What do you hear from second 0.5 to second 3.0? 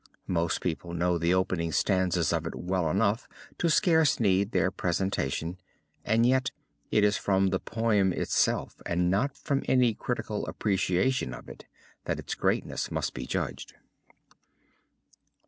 people know the opening stanzas of it well